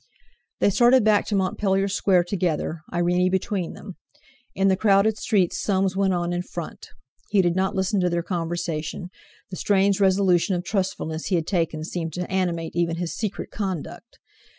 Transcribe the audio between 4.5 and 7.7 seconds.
In the crowded streets Soames went on in front. He did